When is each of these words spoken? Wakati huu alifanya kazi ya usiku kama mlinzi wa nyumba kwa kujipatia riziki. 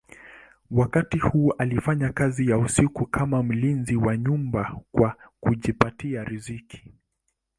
Wakati 0.71 1.17
huu 1.19 1.51
alifanya 1.57 2.09
kazi 2.13 2.49
ya 2.49 2.57
usiku 2.57 3.05
kama 3.05 3.43
mlinzi 3.43 3.95
wa 3.95 4.17
nyumba 4.17 4.81
kwa 4.91 5.15
kujipatia 5.41 6.23
riziki. 6.23 6.93